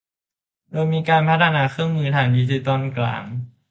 [0.71, 3.23] โดยมีการพัฒนาเครื่องมือทางดิจิทัลกลาง